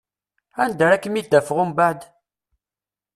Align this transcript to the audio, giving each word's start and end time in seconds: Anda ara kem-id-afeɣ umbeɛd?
Anda 0.63 0.83
ara 0.87 1.03
kem-id-afeɣ 1.03 1.57
umbeɛd? 1.63 2.01